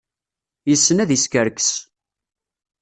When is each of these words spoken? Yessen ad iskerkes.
Yessen 0.69 1.01
ad 1.03 1.09
iskerkes. 1.15 1.71